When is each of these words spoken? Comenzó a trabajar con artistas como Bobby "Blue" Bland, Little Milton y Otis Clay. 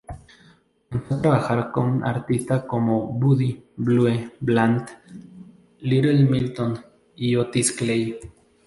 Comenzó 0.89 1.13
a 1.13 1.21
trabajar 1.21 1.71
con 1.71 2.03
artistas 2.03 2.63
como 2.63 3.05
Bobby 3.09 3.63
"Blue" 3.77 4.31
Bland, 4.39 4.87
Little 5.81 6.23
Milton 6.23 6.75
y 7.15 7.35
Otis 7.35 7.71
Clay. 7.71 8.19